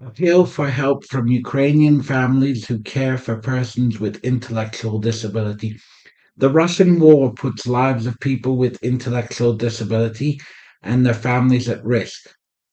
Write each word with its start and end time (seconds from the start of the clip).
Appeal 0.00 0.44
for 0.44 0.68
help 0.68 1.04
from 1.06 1.26
Ukrainian 1.26 2.02
families 2.02 2.66
who 2.66 2.78
care 2.80 3.16
for 3.16 3.36
persons 3.38 3.98
with 3.98 4.24
intellectual 4.24 4.98
disability. 4.98 5.78
The 6.36 6.50
Russian 6.50 7.00
war 7.00 7.32
puts 7.32 7.66
lives 7.66 8.04
of 8.06 8.20
people 8.20 8.56
with 8.56 8.82
intellectual 8.82 9.54
disability 9.54 10.38
and 10.82 11.04
their 11.04 11.14
families 11.14 11.68
at 11.68 11.84
risk. 11.84 12.28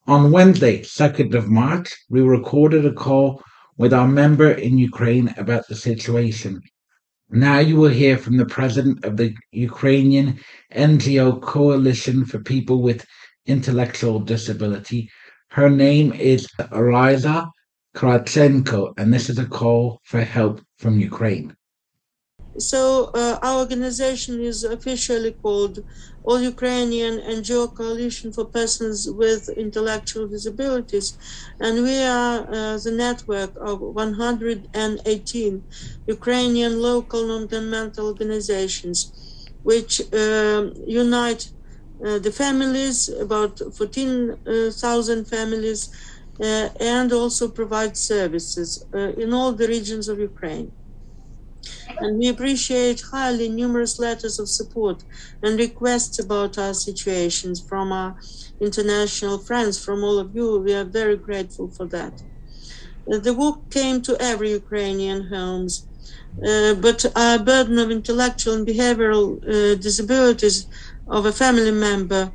On 0.05 0.31
Wednesday, 0.31 0.81
2nd 0.81 1.33
of 1.33 1.49
March, 1.49 1.95
we 2.09 2.19
recorded 2.19 2.85
a 2.85 2.91
call 2.91 3.41
with 3.77 3.93
our 3.93 4.07
member 4.07 4.51
in 4.51 4.77
Ukraine 4.77 5.33
about 5.37 5.65
the 5.69 5.75
situation. 5.75 6.61
Now 7.29 7.59
you 7.59 7.77
will 7.77 7.89
hear 7.89 8.17
from 8.17 8.35
the 8.35 8.45
president 8.45 9.05
of 9.05 9.15
the 9.15 9.33
Ukrainian 9.51 10.39
NGO 10.75 11.41
Coalition 11.41 12.25
for 12.25 12.39
People 12.39 12.81
with 12.81 13.05
Intellectual 13.45 14.19
Disability. 14.19 15.09
Her 15.53 15.69
name 15.69 16.13
is 16.13 16.47
Raisa 16.71 17.51
Kravchenko, 17.95 18.95
and 18.97 19.13
this 19.13 19.29
is 19.29 19.37
a 19.37 19.45
call 19.45 19.99
for 20.03 20.21
help 20.21 20.61
from 20.79 20.99
Ukraine. 20.99 21.55
So 22.57 23.11
uh, 23.13 23.37
our 23.43 23.59
organization 23.59 24.41
is 24.41 24.63
officially 24.63 25.33
called 25.43 25.83
All 26.23 26.41
Ukrainian 26.41 27.19
NGO 27.37 27.63
Coalition 27.79 28.33
for 28.33 28.45
Persons 28.45 29.07
with 29.11 29.47
Intellectual 29.49 30.27
Disabilities, 30.27 31.07
and 31.59 31.83
we 31.83 31.97
are 32.01 32.37
uh, 32.49 32.77
the 32.85 32.93
network 33.05 33.51
of 33.69 33.79
118 33.79 35.63
Ukrainian 36.07 36.73
local 36.81 37.27
non-governmental 37.27 38.07
organizations, 38.07 38.97
which 39.61 40.01
uh, 40.11 40.71
unite 40.87 41.43
the 42.19 42.31
families, 42.31 43.09
about 43.09 43.59
14,000 43.77 45.25
families, 45.25 45.89
uh, 46.39 46.69
and 46.79 47.11
also 47.13 47.47
provide 47.47 47.95
services 47.95 48.85
uh, 48.93 48.97
in 49.23 49.33
all 49.33 49.53
the 49.53 49.67
regions 49.67 50.07
of 50.07 50.19
Ukraine 50.19 50.71
and 51.99 52.17
we 52.17 52.27
appreciate 52.27 53.01
highly 53.11 53.49
numerous 53.49 53.99
letters 53.99 54.39
of 54.39 54.49
support 54.49 55.03
and 55.41 55.59
requests 55.59 56.19
about 56.19 56.57
our 56.57 56.73
situations 56.73 57.61
from 57.61 57.91
our 57.91 58.15
international 58.59 59.37
friends, 59.37 59.83
from 59.83 60.03
all 60.03 60.19
of 60.19 60.35
you. 60.35 60.59
We 60.59 60.73
are 60.73 60.83
very 60.85 61.17
grateful 61.17 61.69
for 61.69 61.85
that. 61.87 62.21
Uh, 63.11 63.19
the 63.19 63.33
work 63.33 63.69
came 63.69 64.01
to 64.03 64.17
every 64.19 64.51
Ukrainian 64.51 65.27
homes, 65.27 65.87
uh, 66.47 66.73
but 66.75 67.05
our 67.15 67.39
burden 67.39 67.77
of 67.79 67.91
intellectual 67.91 68.55
and 68.55 68.67
behavioral 68.67 69.25
uh, 69.43 69.75
disabilities 69.75 70.67
of 71.07 71.25
a 71.25 71.31
family 71.31 71.71
member 71.71 72.31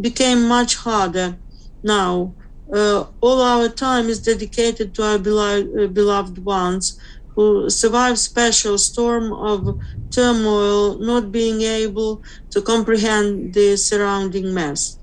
became 0.00 0.48
much 0.48 0.76
harder 0.76 1.38
now. 1.82 2.34
Uh, 2.72 3.04
all 3.20 3.40
our 3.42 3.68
time 3.68 4.08
is 4.08 4.22
dedicated 4.22 4.94
to 4.94 5.02
our 5.02 5.18
beloved, 5.18 5.68
uh, 5.78 5.86
beloved 5.86 6.44
ones 6.44 6.98
who 7.36 7.70
survived 7.70 8.18
special 8.18 8.76
storm 8.78 9.32
of 9.32 9.76
turmoil, 10.10 10.98
not 10.98 11.30
being 11.30 11.62
able 11.62 12.22
to 12.50 12.60
comprehend 12.62 13.54
the 13.54 13.76
surrounding 13.76 14.52
mess. 14.52 14.98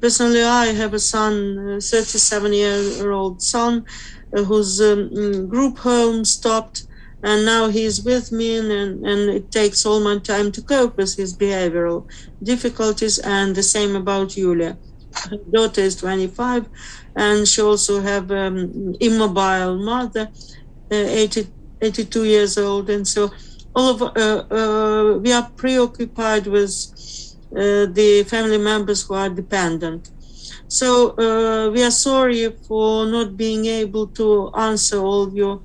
Personally, 0.00 0.42
I 0.42 0.66
have 0.66 0.94
a 0.94 0.98
son, 0.98 1.58
a 1.76 1.80
37 1.80 2.52
year 2.52 3.10
old 3.10 3.42
son, 3.42 3.84
uh, 4.36 4.42
whose 4.44 4.80
um, 4.80 5.48
group 5.48 5.78
home 5.78 6.24
stopped, 6.24 6.84
and 7.26 7.44
now 7.44 7.68
he's 7.68 8.04
with 8.04 8.32
me, 8.32 8.56
and, 8.58 8.70
and 9.10 9.30
it 9.38 9.50
takes 9.50 9.84
all 9.86 10.00
my 10.00 10.18
time 10.18 10.52
to 10.52 10.62
cope 10.62 10.96
with 10.96 11.16
his 11.16 11.36
behavioral 11.36 12.06
difficulties. 12.42 13.18
And 13.18 13.54
the 13.56 13.62
same 13.64 13.96
about 13.96 14.36
Yulia. 14.36 14.78
Her 15.30 15.38
daughter 15.52 15.80
is 15.82 15.96
25, 15.96 16.68
and 17.16 17.48
she 17.48 17.62
also 17.62 18.00
have 18.00 18.30
um, 18.30 18.94
immobile 19.00 19.78
mother, 19.78 20.28
uh, 20.92 20.94
80, 20.94 21.48
82 21.82 22.24
years 22.24 22.58
old, 22.58 22.90
and 22.90 23.06
so 23.08 23.30
all 23.74 23.90
of 23.94 24.02
uh, 24.02 24.44
uh, 24.60 25.18
we 25.18 25.32
are 25.32 25.50
preoccupied 25.56 26.46
with 26.46 26.72
uh, 27.56 27.86
the 27.98 28.24
family 28.28 28.58
members 28.58 29.02
who 29.06 29.14
are 29.14 29.28
dependent. 29.30 30.10
So 30.68 31.14
uh, 31.18 31.70
we 31.70 31.82
are 31.82 31.90
sorry 31.90 32.50
for 32.66 33.06
not 33.06 33.36
being 33.36 33.66
able 33.66 34.08
to 34.20 34.50
answer 34.56 34.98
all 34.98 35.32
your 35.34 35.62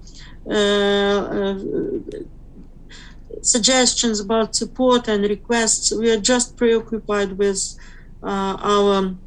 suggestions 3.42 4.20
about 4.20 4.56
support 4.56 5.08
and 5.08 5.24
requests. 5.24 5.92
We 5.92 6.12
are 6.12 6.20
just 6.20 6.58
preoccupied 6.58 7.38
with 7.38 7.76
our 8.24 8.96
um, 8.96 9.20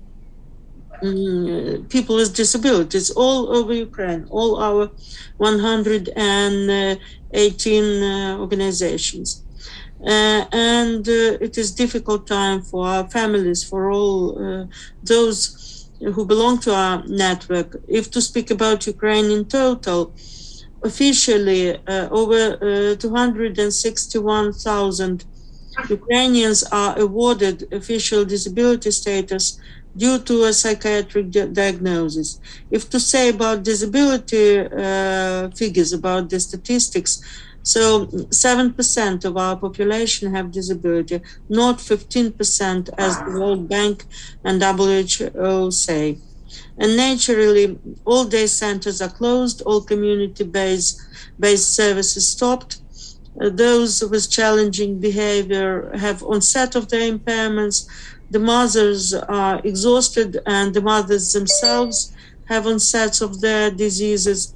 people 1.89 2.17
with 2.17 2.35
disabilities 2.35 3.11
all 3.11 3.55
over 3.57 3.73
Ukraine, 3.75 4.27
all 4.31 4.63
our 4.63 4.91
118 5.37 8.03
uh, 8.03 8.39
organizations. 8.39 9.43
Uh, 10.07 10.45
and 10.53 11.09
uh, 11.09 11.39
it 11.41 11.57
is 11.57 11.73
difficult 11.73 12.27
time 12.27 12.61
for 12.61 12.87
our 12.87 13.09
families, 13.09 13.65
for 13.65 13.91
all 13.91 14.39
uh, 14.39 14.67
those 15.03 15.89
who 16.01 16.27
belong 16.27 16.59
to 16.59 16.75
our 16.75 17.03
network. 17.07 17.77
If 17.89 18.11
to 18.11 18.21
speak 18.21 18.51
about 18.51 18.87
Ukraine 18.87 19.31
in 19.31 19.47
total, 19.47 20.13
officially 20.85 21.77
uh, 21.87 22.09
over 22.11 22.59
uh, 22.61 22.97
261,000 22.97 25.25
Ukrainians 25.89 26.63
are 26.71 26.97
awarded 26.99 27.67
official 27.73 28.25
disability 28.25 28.91
status 28.93 29.59
due 29.97 30.19
to 30.29 30.45
a 30.45 30.53
psychiatric 30.53 31.31
di- 31.31 31.49
diagnosis. 31.49 32.39
If 32.71 32.89
to 32.91 33.01
say 33.01 33.31
about 33.31 33.65
disability 33.65 34.61
uh, 34.61 35.51
figures, 35.51 35.93
about 35.93 36.31
the 36.31 36.39
statistics, 36.41 37.21
so 37.63 38.07
7% 38.31 39.25
of 39.25 39.37
our 39.37 39.57
population 39.57 40.35
have 40.35 40.53
disability, 40.53 41.21
not 41.49 41.81
15% 41.81 42.91
as 42.99 43.17
the 43.19 43.31
World 43.41 43.69
Bank 43.69 44.05
and 44.45 44.61
WHO 44.61 45.71
say. 45.71 46.21
And 46.79 46.97
naturally, 46.97 47.79
all 48.05 48.25
day 48.25 48.47
centers 48.47 49.01
are 49.01 49.11
closed, 49.11 49.63
all 49.63 49.81
community 49.83 50.45
based 50.45 51.01
based 51.39 51.75
services 51.75 52.27
stopped. 52.29 52.81
Uh, 53.41 53.49
those 53.51 54.03
with 54.05 54.31
challenging 54.31 55.01
behavior 55.01 55.91
have 55.97 56.23
onset 56.23 56.77
of 56.77 56.89
their 56.89 57.13
impairments 57.13 57.89
the 58.31 58.39
mothers 58.39 59.15
are 59.15 59.61
exhausted 59.65 60.41
and 60.47 60.75
the 60.75 60.81
mothers 60.81 61.33
themselves 61.33 62.13
have 62.47 62.67
onsets 62.67 63.21
of 63.21 63.41
their 63.41 63.71
diseases 63.71 64.55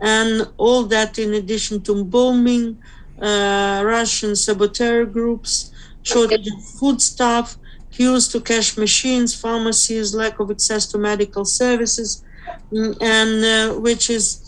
and 0.00 0.48
all 0.56 0.84
that 0.84 1.18
in 1.18 1.34
addition 1.34 1.80
to 1.82 2.04
bombing 2.04 2.78
uh, 3.20 3.82
russian 3.84 4.34
saboteur 4.34 5.04
groups 5.04 5.70
shortage 6.02 6.48
of 6.48 6.64
foodstuff 6.78 7.56
queues 7.92 8.28
to 8.28 8.40
cash 8.40 8.76
machines 8.76 9.34
pharmacies 9.34 10.14
lack 10.14 10.40
of 10.40 10.50
access 10.50 10.86
to 10.86 10.98
medical 10.98 11.44
services 11.44 12.24
mm, 12.72 12.96
and 13.00 13.32
uh, 13.44 13.80
which 13.80 14.10
is 14.10 14.42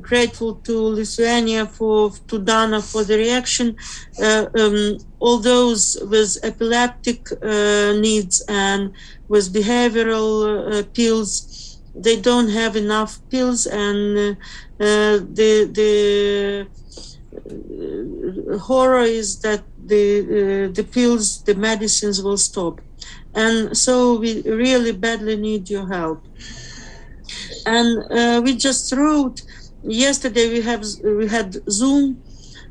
grateful 0.00 0.54
to 0.56 0.78
Lithuania 0.78 1.66
for 1.66 2.12
to 2.28 2.38
Dana 2.38 2.80
for 2.82 3.04
the 3.04 3.16
reaction. 3.16 3.76
Uh, 4.22 4.46
um, 4.58 4.98
all 5.18 5.38
those 5.38 5.96
with 6.02 6.38
epileptic 6.42 7.26
uh, 7.42 7.92
needs 7.98 8.42
and 8.48 8.92
with 9.28 9.52
behavioral 9.52 10.80
uh, 10.80 10.82
pills, 10.94 11.80
they 11.94 12.20
don't 12.20 12.48
have 12.48 12.76
enough 12.76 13.18
pills, 13.30 13.66
and 13.66 14.18
uh, 14.18 14.30
uh, 14.84 15.18
the 15.38 15.68
the 15.78 16.68
horror 18.58 19.02
is 19.02 19.40
that 19.40 19.64
the 19.92 20.70
the 20.78 20.84
pills, 20.84 21.42
the 21.48 21.54
medicines 21.54 22.22
will 22.22 22.40
stop, 22.50 22.74
and 23.34 23.76
so 23.76 23.94
we 24.22 24.30
really 24.64 24.92
badly 24.92 25.36
need 25.36 25.62
your 25.74 25.86
help. 25.96 26.20
And 27.66 28.44
we 28.44 28.56
just 28.56 28.92
wrote 28.92 29.42
yesterday 29.82 30.48
we 30.48 30.60
have 30.62 30.84
we 31.04 31.26
had 31.28 31.56
Zoom 31.70 32.22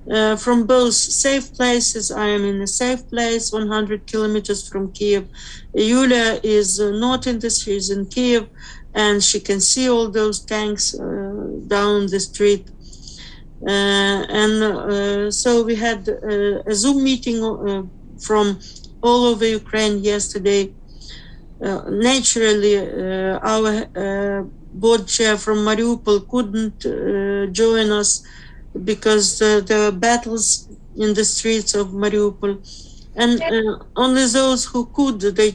uh, 0.10 0.36
from 0.36 0.66
both 0.66 0.94
safe 0.94 1.54
places. 1.54 2.12
I 2.12 2.28
am 2.28 2.44
in 2.44 2.62
a 2.62 2.68
safe 2.68 3.08
place, 3.10 3.52
100 3.52 4.08
kilometers 4.08 4.68
from 4.68 4.92
Kiev. 4.92 5.28
Yulia 5.74 6.40
is 6.44 6.80
uh, 6.80 6.92
not 6.92 7.28
in 7.28 7.40
this; 7.40 7.64
she's 7.64 7.90
in 7.90 8.06
Kiev, 8.06 8.48
and 8.94 9.24
she 9.24 9.40
can 9.40 9.60
see 9.60 9.90
all 9.90 10.10
those 10.10 10.40
tanks 10.40 10.96
uh, 10.96 11.60
down 11.68 12.08
the 12.08 12.20
street. 12.20 12.70
Uh, 13.68 14.24
and 14.30 14.64
uh, 14.64 15.32
so 15.32 15.64
we 15.64 15.76
had 15.76 16.08
uh, 16.08 16.62
a 16.66 16.74
Zoom 16.74 17.04
meeting 17.04 17.40
from 18.20 18.60
all 19.02 19.26
over 19.26 19.46
Ukraine 19.46 20.00
yesterday. 20.04 20.74
naturally, 21.62 22.76
our 23.54 23.74
board 24.72 25.08
chair 25.08 25.38
from 25.38 25.58
Mariupol 25.68 26.28
couldn't 26.30 26.86
uh, 26.86 27.52
join 27.52 27.92
us 27.92 28.22
because 28.84 29.42
uh, 29.42 29.60
there 29.68 29.80
were 29.92 29.98
battles 29.98 30.68
in 30.96 31.14
the 31.14 31.26
streets 31.26 31.74
of 31.76 31.88
Mariupol. 31.90 32.54
And 33.16 33.42
uh, 33.42 33.84
only 33.96 34.26
those 34.28 34.66
who 34.66 34.86
could, 34.96 35.20
they 35.20 35.52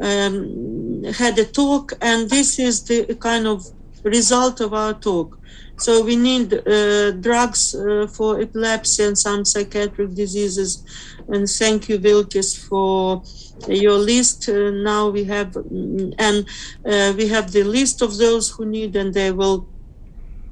um, 0.00 1.02
had 1.18 1.38
a 1.38 1.44
talk, 1.44 1.92
and 2.00 2.28
this 2.30 2.58
is 2.58 2.84
the 2.84 3.14
kind 3.20 3.46
of 3.46 3.64
result 4.04 4.60
of 4.60 4.72
our 4.74 4.94
talk. 4.94 5.38
So 5.76 6.04
we 6.04 6.16
need 6.16 6.54
uh, 6.54 7.10
drugs 7.12 7.74
uh, 7.74 8.06
for 8.06 8.40
epilepsy 8.40 9.04
and 9.04 9.18
some 9.18 9.44
psychiatric 9.44 10.14
diseases. 10.14 10.84
And 11.28 11.48
thank 11.48 11.88
you, 11.88 11.98
Viltis, 11.98 12.56
for 12.56 13.22
your 13.68 13.98
list. 13.98 14.48
Uh, 14.48 14.70
now 14.70 15.08
we 15.08 15.24
have, 15.24 15.48
mm, 15.52 16.14
and 16.18 16.46
uh, 16.84 17.12
we 17.16 17.28
have 17.28 17.50
the 17.50 17.64
list 17.64 18.02
of 18.02 18.16
those 18.18 18.50
who 18.50 18.66
need, 18.66 18.94
and 18.94 19.12
they 19.12 19.32
will, 19.32 19.68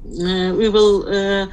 uh, 0.06 0.52
we 0.54 0.68
will 0.68 1.06
uh, 1.08 1.46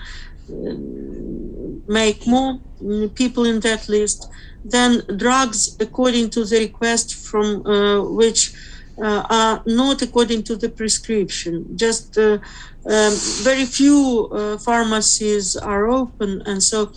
make 1.87 2.25
more 2.25 2.59
mm, 2.81 3.13
people 3.13 3.45
in 3.45 3.59
that 3.59 3.87
list. 3.87 4.29
Then 4.65 5.03
drugs 5.15 5.77
according 5.79 6.31
to 6.31 6.43
the 6.43 6.59
request 6.59 7.15
from 7.15 7.63
which 8.15 8.51
are 9.01 9.63
not 9.65 10.01
according 10.01 10.43
to 10.43 10.55
the 10.55 10.69
prescription. 10.69 11.77
Just 11.77 12.17
uh, 12.17 12.39
um, 12.85 13.13
very 13.43 13.65
few 13.65 14.29
uh, 14.31 14.57
pharmacies 14.57 15.55
are 15.55 15.89
open, 15.89 16.41
and 16.45 16.61
so 16.61 16.91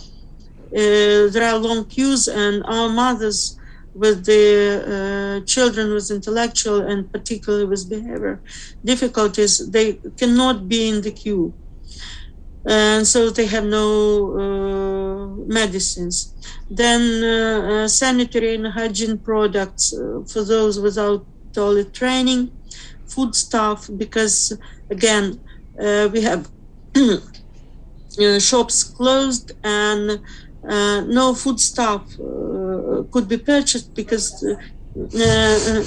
there 0.71 1.43
are 1.43 1.57
long 1.57 1.85
queues. 1.85 2.27
And 2.27 2.63
our 2.65 2.89
mothers 2.89 3.57
with 3.93 4.25
the 4.25 5.41
uh, 5.43 5.45
children 5.45 5.93
with 5.93 6.09
intellectual 6.09 6.81
and 6.81 7.11
particularly 7.11 7.65
with 7.65 7.89
behavior 7.89 8.41
difficulties, 8.83 9.69
they 9.69 9.99
cannot 10.17 10.67
be 10.67 10.89
in 10.89 11.01
the 11.01 11.11
queue. 11.11 11.53
And 12.65 13.05
so 13.05 13.29
they 13.29 13.45
have 13.47 13.65
no 13.65 14.39
uh, 14.39 15.27
medicines. 15.45 16.33
Then 16.69 17.23
uh, 17.23 17.87
sanitary 17.87 18.55
and 18.55 18.67
hygiene 18.67 19.17
products 19.17 19.93
for 20.31 20.43
those 20.43 20.79
without 20.79 21.25
toilet 21.53 21.93
training, 21.93 22.51
food 23.05 23.35
stuff, 23.35 23.89
because 23.97 24.51
again, 24.89 25.41
uh, 25.79 26.09
we 26.11 26.21
have 26.21 26.49
uh, 28.19 28.39
shops 28.39 28.83
closed 28.83 29.51
and 29.63 30.21
uh, 30.69 31.01
no 31.01 31.33
food 31.33 31.59
stuff 31.59 32.03
uh, 32.19 33.03
could 33.11 33.27
be 33.27 33.37
purchased 33.37 33.93
because 33.95 34.31
uh, 34.43 34.55
uh, 34.95 35.83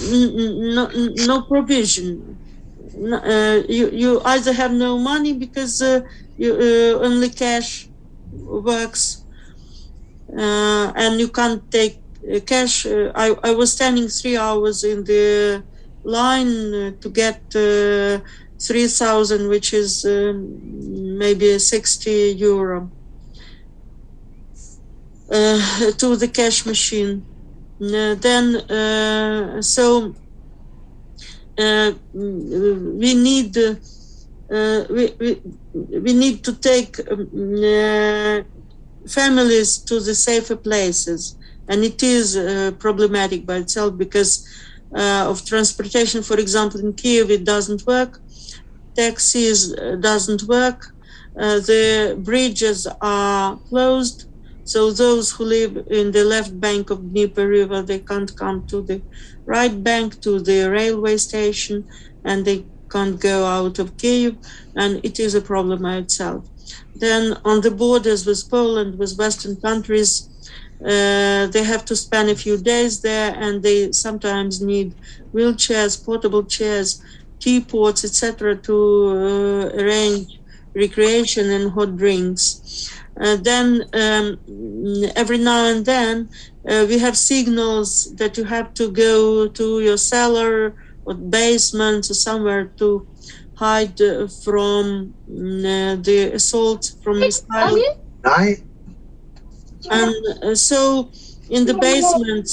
no, 0.77 0.91
no 1.27 1.43
provision. 1.43 2.39
you, 3.69 3.91
you 3.93 4.21
either 4.25 4.53
have 4.53 4.73
no 4.73 4.99
money 4.99 5.33
because 5.33 5.81
you, 6.37 6.53
only 7.01 7.31
cash 7.31 7.91
works 8.31 9.25
and 10.29 11.21
you 11.21 11.29
can't 11.29 11.71
take 11.71 11.97
uh, 12.03 12.06
cash. 12.47 12.87
Uh, 12.87 13.13
I, 13.15 13.35
I 13.43 13.53
was 13.53 13.73
standing 13.73 14.09
three 14.09 14.37
hours 14.37 14.85
in 14.85 15.05
the 15.05 15.65
line 16.05 16.75
uh, 16.75 16.91
to 17.01 17.11
get 17.11 17.43
3000 17.53 19.49
which 19.49 19.73
is 19.73 20.05
um, 20.05 21.19
maybe 21.19 21.59
60 21.59 22.11
euro 22.39 22.93
uh, 25.33 25.91
to 25.99 26.17
the 26.17 26.29
cash 26.29 26.65
machine 26.65 27.27
uh, 27.83 28.15
then 28.15 28.57
uh, 28.71 29.61
so 29.61 30.15
we 31.59 33.15
need 33.15 33.57
we, 34.89 35.05
we, 35.21 35.43
we 35.75 36.13
need 36.13 36.45
to 36.45 36.55
take 36.55 37.01
um, 37.11 38.45
families 39.09 39.79
to 39.79 40.01
the 40.01 40.15
safer 40.15 40.57
places 40.57 41.37
and 41.69 41.85
it 41.85 42.03
is 42.03 42.37
uh, 42.37 42.73
problematic 42.79 43.47
by 43.47 43.57
itself 43.57 43.97
because 43.97 44.47
uh, 44.95 45.27
of 45.29 45.45
transportation. 45.45 46.23
For 46.23 46.39
example, 46.39 46.81
in 46.81 46.93
Kiev, 46.95 47.31
it 47.31 47.45
doesn't 47.45 47.87
work. 47.87 48.19
Taxis 48.95 49.75
uh, 49.75 49.97
doesn't 49.97 50.43
work. 50.45 50.81
Uh, 51.39 51.61
the 51.61 52.17
bridges 52.19 52.87
are 53.01 53.59
closed. 53.69 54.25
So 54.65 54.91
those 54.91 55.31
who 55.31 55.45
live 55.45 55.77
in 55.91 56.11
the 56.11 56.25
left 56.25 56.59
bank 56.59 56.91
of 56.91 57.13
Dnieper 57.13 57.47
River, 57.47 57.83
they 57.83 58.01
can't 58.01 58.35
come 58.37 58.67
to 58.67 58.83
the 58.83 59.03
right 59.45 59.83
bank 59.83 60.21
to 60.23 60.41
the 60.41 60.69
railway 60.71 61.19
station, 61.19 61.85
and 62.25 62.45
they 62.45 62.67
can't 62.91 63.21
go 63.21 63.45
out 63.45 63.79
of 63.79 63.97
Kiev, 63.97 64.37
and 64.75 65.01
it 65.05 65.21
is 65.21 65.35
a 65.35 65.41
problem 65.41 65.83
by 65.83 65.97
itself. 65.97 66.49
Then 66.95 67.37
on 67.45 67.61
the 67.61 67.71
borders 67.71 68.27
with 68.27 68.49
Poland, 68.51 68.99
with 68.99 69.17
Western 69.19 69.57
countries, 69.61 70.29
uh, 70.85 71.47
they 71.47 71.63
have 71.63 71.85
to 71.85 71.97
spend 71.97 72.29
a 72.29 72.35
few 72.35 72.57
days 72.57 73.01
there 73.01 73.35
and 73.35 73.63
they 73.63 73.93
sometimes 73.93 74.61
need 74.61 74.95
wheelchairs 75.33 76.03
portable 76.05 76.45
chairs 76.45 77.03
teapots 77.39 78.05
etc 78.05 78.57
to 78.57 78.75
uh, 79.09 79.81
arrange 79.81 80.39
recreation 80.75 81.51
and 81.51 81.73
hot 81.73 81.97
drinks. 81.97 82.93
Uh, 83.19 83.37
then 83.37 83.83
um, 83.95 84.39
every 85.17 85.39
now 85.39 85.65
and 85.65 85.87
then 85.87 86.29
uh, 86.69 86.85
we 86.87 86.99
have 86.99 87.17
signals 87.17 88.15
that 88.17 88.37
you 88.37 88.45
have 88.45 88.75
to 88.75 88.91
go 88.91 89.49
to 89.49 89.81
your 89.81 89.97
cellar 89.97 90.75
or 91.07 91.15
basement 91.15 92.11
or 92.11 92.15
somewhere 92.15 92.67
to 92.77 93.07
hide 93.55 93.99
uh, 94.03 94.29
from 94.45 95.15
uh, 95.31 95.97
the 95.97 96.31
assault 96.35 96.93
from 97.03 97.21
the 97.21 98.66
and 99.91 100.15
uh, 100.43 100.55
so 100.55 101.11
in 101.49 101.67
the 101.67 101.75
basement, 101.75 102.49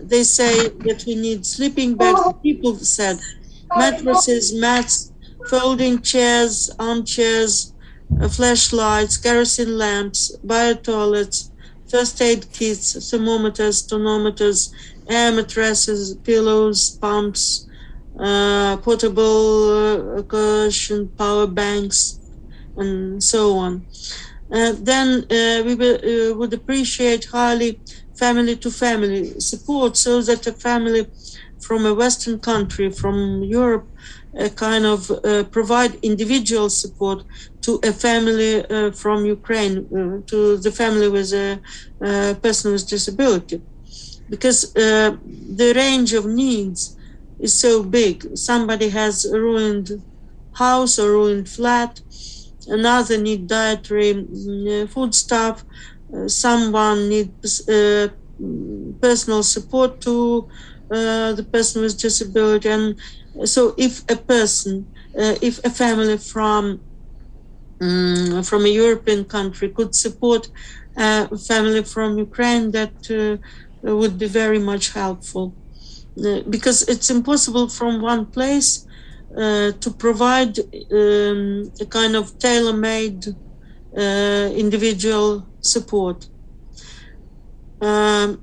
they 0.00 0.22
say 0.22 0.68
that 0.68 1.04
we 1.06 1.14
need 1.14 1.44
sleeping 1.46 1.94
bags. 1.96 2.20
People 2.42 2.76
said 2.76 3.18
mattresses, 3.76 4.54
mats, 4.54 5.12
folding 5.48 6.00
chairs, 6.02 6.70
armchairs, 6.78 7.72
uh, 8.20 8.28
flashlights, 8.28 9.16
kerosene 9.16 9.76
lamps, 9.76 10.36
bio 10.44 10.74
toilets, 10.74 11.50
first 11.90 12.20
aid 12.20 12.50
kits, 12.52 13.10
thermometers, 13.10 13.86
tonometers, 13.86 14.72
air 15.08 15.32
mattresses, 15.32 16.14
pillows, 16.16 16.98
pumps, 17.00 17.66
uh, 18.18 18.76
portable 18.78 20.18
uh, 20.18 20.22
cushion, 20.22 21.08
power 21.16 21.46
banks, 21.46 22.20
and 22.76 23.22
so 23.22 23.56
on. 23.56 23.86
Uh, 24.50 24.72
then 24.80 25.24
uh, 25.30 25.62
we 25.64 25.74
will, 25.74 25.96
uh, 25.96 26.34
would 26.34 26.52
appreciate 26.54 27.26
highly 27.26 27.80
family 28.16 28.56
to 28.56 28.70
family 28.70 29.38
support 29.38 29.96
so 29.96 30.22
that 30.22 30.46
a 30.46 30.52
family 30.52 31.06
from 31.60 31.84
a 31.86 31.94
Western 31.94 32.38
country, 32.38 32.90
from 32.90 33.42
Europe, 33.42 33.88
uh, 34.38 34.48
kind 34.50 34.84
of 34.84 35.10
uh, 35.10 35.42
provide 35.44 35.94
individual 35.96 36.70
support 36.70 37.24
to 37.62 37.80
a 37.82 37.92
family 37.92 38.64
uh, 38.66 38.90
from 38.92 39.26
Ukraine, 39.26 39.86
to 40.26 40.56
the 40.58 40.70
family 40.70 41.08
with 41.08 41.32
a 41.32 41.60
person 42.42 42.72
with 42.72 42.86
disability. 42.88 43.60
Because 44.30 44.72
the 44.74 45.72
range 45.74 46.12
of 46.12 46.26
needs 46.26 46.96
is 47.40 47.58
so 47.58 47.82
big. 47.82 48.36
Somebody 48.36 48.90
has 48.90 49.24
a 49.24 49.40
ruined 49.40 50.02
house 50.52 50.98
or 50.98 51.10
ruined 51.12 51.48
flat, 51.48 52.00
another 52.68 53.18
need 53.18 53.46
dietary 53.48 54.14
mm, 54.14 54.88
food 54.90 55.14
stuff, 55.14 55.64
uh, 56.14 56.28
someone 56.28 57.08
needs 57.08 57.68
uh, 57.68 58.08
personal 59.00 59.42
support 59.42 60.00
to 60.02 60.48
uh, 60.92 61.32
the 61.32 61.44
person 61.52 61.82
with 61.82 61.98
disability. 61.98 62.68
And 62.68 62.98
so 63.44 63.74
if 63.78 64.04
a 64.08 64.16
person, 64.16 64.88
if 65.14 65.58
a 65.64 65.70
family 65.70 66.18
from 66.18 66.82
um, 67.80 68.42
from 68.42 68.64
a 68.64 68.68
European 68.68 69.24
country 69.24 69.68
could 69.70 69.94
support 69.94 70.48
a 70.96 71.28
family 71.38 71.82
from 71.84 72.18
Ukraine, 72.18 72.70
that 72.72 72.94
would 73.82 74.18
be 74.18 74.26
very 74.26 74.58
much 74.58 74.92
helpful. 74.92 75.46
because 76.56 76.78
it's 76.92 77.10
impossible 77.10 77.68
from 77.78 77.92
one 78.02 78.24
place 78.36 78.70
uh, 78.74 78.87
to 79.38 79.94
provide 79.98 80.58
um, 80.58 81.70
a 81.80 81.86
kind 81.86 82.16
of 82.16 82.38
tailor-made 82.38 83.24
uh, 83.96 84.50
individual 84.54 85.46
support. 85.60 86.28
Um, 87.80 88.40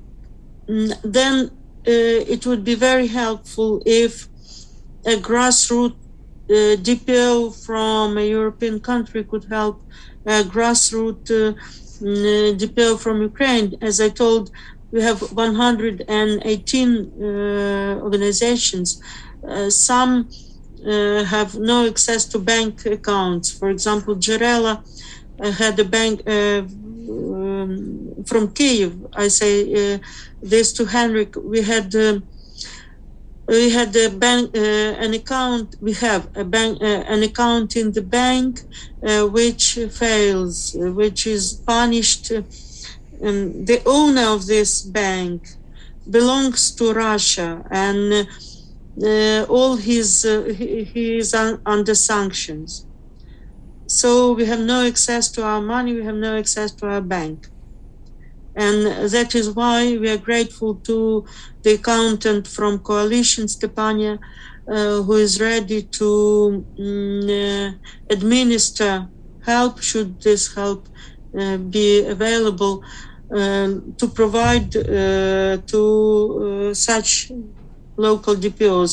then 0.67 1.51
uh, 1.87 2.33
it 2.33 2.45
would 2.45 2.63
be 2.63 2.75
very 2.75 3.07
helpful 3.07 3.81
if 3.85 4.27
a 5.05 5.15
grassroots 5.15 5.97
uh, 6.49 6.75
DPO 6.87 7.65
from 7.65 8.17
a 8.17 8.27
European 8.27 8.79
country 8.79 9.23
could 9.23 9.45
help 9.45 9.83
a 10.25 10.43
grassroots 10.43 11.29
uh, 11.31 11.53
DPO 12.01 12.99
from 12.99 13.21
Ukraine. 13.21 13.75
As 13.81 14.01
I 14.01 14.09
told, 14.09 14.51
we 14.91 15.01
have 15.01 15.21
118 15.31 16.01
uh, 16.09 17.99
organizations. 18.01 19.01
some 19.69 20.27
uh, 20.27 20.54
have 20.85 21.55
no 21.57 21.87
access 21.87 22.25
to 22.25 22.39
bank 22.39 22.85
accounts. 22.85 23.51
For 23.51 23.69
example, 23.69 24.15
Jarela 24.15 24.83
uh, 25.39 25.51
had 25.51 25.79
a 25.79 25.83
bank 25.83 26.21
uh, 26.27 26.61
um, 26.61 28.23
from 28.25 28.53
Kiev. 28.53 28.93
I 29.13 29.27
say 29.27 29.99
this 30.41 30.73
to 30.73 30.85
Henrik. 30.85 31.35
We 31.35 31.61
had 31.61 31.93
we 33.47 33.69
had 33.69 33.95
a 33.95 34.09
bank, 34.09 34.57
uh, 34.57 34.59
an 34.59 35.13
account. 35.13 35.75
We 35.79 35.93
have 35.93 36.29
a 36.35 36.43
bank, 36.43 36.81
uh, 36.81 36.85
an 36.85 37.21
account 37.21 37.75
in 37.75 37.91
the 37.91 38.01
bank, 38.01 38.61
uh, 39.03 39.27
which 39.27 39.77
fails, 39.91 40.75
which 40.75 41.27
is 41.27 41.53
punished. 41.53 42.31
Um, 42.31 43.65
the 43.65 43.81
owner 43.85 44.29
of 44.29 44.47
this 44.47 44.81
bank 44.81 45.47
belongs 46.09 46.71
to 46.75 46.91
Russia, 46.93 47.63
and 47.69 48.13
uh, 48.13 48.23
all 49.03 49.75
his 49.75 50.25
uh, 50.25 50.53
he, 50.57 50.83
he, 50.83 51.17
is 51.17 51.33
un, 51.33 51.61
under 51.65 51.95
sanctions. 51.95 52.87
So 53.87 54.33
we 54.33 54.45
have 54.45 54.61
no 54.61 54.87
access 54.87 55.31
to 55.33 55.43
our 55.43 55.61
money. 55.61 55.93
We 55.93 56.03
have 56.03 56.15
no 56.15 56.37
access 56.37 56.73
to 56.75 56.87
our 56.87 57.01
bank. 57.01 57.47
And 58.55 59.11
that 59.11 59.35
is 59.35 59.51
why 59.51 59.97
we 59.97 60.09
are 60.09 60.17
grateful 60.17 60.75
to 60.85 61.25
the 61.63 61.73
accountant 61.73 62.47
from 62.47 62.79
Coalition, 62.79 63.47
Stepania, 63.47 64.17
uh, 64.71 65.01
who 65.01 65.15
is 65.15 65.41
ready 65.41 65.83
to 65.83 66.65
um, 66.79 67.29
uh, 67.29 67.71
administer 68.09 69.09
help, 69.43 69.81
should 69.81 70.21
this 70.21 70.55
help 70.55 70.87
uh, 71.37 71.57
be 71.57 72.05
available, 72.05 72.81
um, 73.35 73.93
to 73.97 74.07
provide 74.07 74.75
uh, 74.75 75.57
to 75.67 76.69
uh, 76.69 76.73
such 76.73 77.31
local 77.96 78.34
DPOs. 78.34 78.92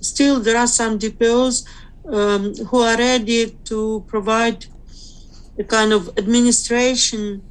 Still, 0.00 0.40
there 0.40 0.56
are 0.56 0.66
some 0.66 0.98
DPOs 0.98 1.66
um, 2.06 2.54
who 2.68 2.80
are 2.80 2.96
ready 2.96 3.50
to 3.64 4.04
provide 4.06 4.66
a 5.58 5.64
kind 5.64 5.92
of 5.92 6.08
administration 6.16 7.42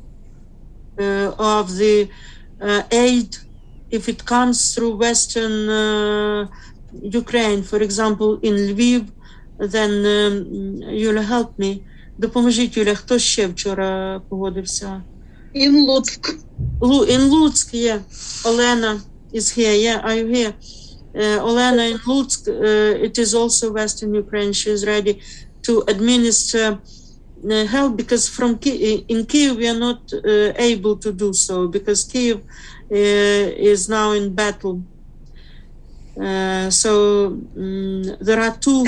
uh, 1.00 1.32
of 1.38 1.76
the 1.76 2.10
uh, 2.62 2.84
aid 2.92 3.38
if 3.92 4.08
it 4.08 4.26
comes 4.26 4.74
through 4.74 4.96
Western 4.98 5.70
uh, 5.70 6.48
Ukraine, 7.02 7.64
for 7.64 7.80
example, 7.82 8.40
in 8.42 8.54
Lviv, 8.70 9.10
then 9.58 9.92
um, 10.06 10.36
Юля, 11.04 11.24
help 11.24 11.58
me. 11.60 11.82
Допоможіть, 12.18 12.78
Юля, 12.78 12.96
хто 12.96 13.20
ще 13.20 13.48
вчора 13.48 14.22
погодився? 14.30 15.02
In 15.56 15.86
Луцьк. 15.86 16.36
In 16.82 17.30
Lutsk, 17.32 17.74
yeah. 17.74 18.00
Olena 18.46 19.02
is 19.34 19.50
here. 19.58 19.76
Yeah, 19.76 20.00
are 20.08 20.16
you 20.16 20.28
here? 20.28 20.54
Uh, 21.17 21.39
Olena 21.49 21.91
in 21.91 21.99
Lutsk, 21.99 22.49
uh, 22.49 23.05
it 23.07 23.19
is 23.19 23.35
also 23.35 23.73
Western 23.73 24.15
Ukraine. 24.15 24.53
She 24.53 24.71
is 24.71 24.85
ready 24.85 25.23
to 25.67 25.85
administer 25.87 26.81
uh, 27.51 27.67
help 27.67 27.97
because 27.97 28.29
from 28.29 28.59
Ki- 28.59 29.05
in 29.09 29.25
Kiev 29.27 29.57
we 29.57 29.69
are 29.69 29.79
not 29.79 30.01
uh, 30.13 30.53
able 30.57 30.97
to 30.99 31.13
do 31.13 31.33
so 31.33 31.69
because 31.69 32.05
Kiev 32.05 32.39
uh, 32.39 32.43
is 32.91 33.89
now 33.89 34.13
in 34.13 34.35
battle. 34.35 34.83
so 36.83 36.93
um, 37.57 38.03
there 38.21 38.41
are 38.41 38.57
two 38.67 38.85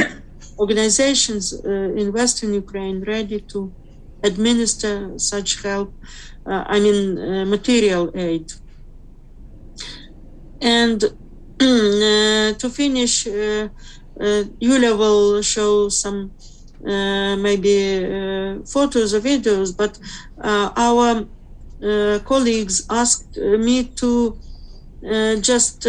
organizations 0.58 1.52
in 2.00 2.12
Western 2.12 2.54
Ukraine 2.54 2.98
ready 3.14 3.40
to 3.52 3.74
administer 4.22 4.94
such 5.18 5.62
help. 5.62 5.94
I 6.46 6.78
mean 6.80 7.00
material 7.56 8.10
aid. 8.14 8.46
And 10.60 11.00
Mm, 11.60 12.52
uh, 12.52 12.58
to 12.58 12.68
finish, 12.70 13.26
uh, 13.26 13.68
uh, 14.20 14.44
Yulia 14.60 14.94
will 14.94 15.42
show 15.42 15.88
some 15.88 16.32
uh, 16.86 17.36
maybe 17.36 17.76
uh, 18.04 18.58
photos 18.64 19.14
or 19.14 19.20
videos, 19.20 19.74
but 19.76 19.98
uh, 20.42 20.70
our 20.76 21.26
colleagues 22.24 22.84
asked 22.90 23.36
me 23.36 23.88
to 24.00 24.38
just 25.40 25.82